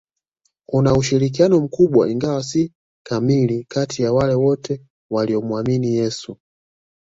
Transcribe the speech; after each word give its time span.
Kuna 0.69 0.93
ushirikiano 0.95 1.59
mkubwa 1.61 2.09
ingawa 2.09 2.43
si 2.43 2.71
kamili 3.05 3.63
kati 3.63 4.03
ya 4.03 4.13
wale 4.13 4.33
wote 4.35 4.81
waliomuamini 5.11 5.95
Yesu 5.95 6.37